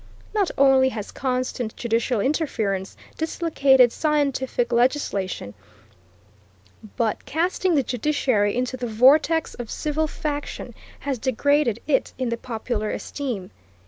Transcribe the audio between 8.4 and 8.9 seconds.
into the